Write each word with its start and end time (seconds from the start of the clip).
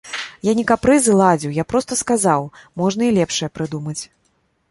Я 0.47 0.53
не 0.59 0.63
капрызы 0.69 1.13
ладзіў, 1.19 1.51
я 1.57 1.65
проста 1.73 1.93
сказаў, 2.01 2.41
можна 2.83 3.01
і 3.09 3.13
лепшае 3.21 3.49
прыдумаць. 3.59 3.99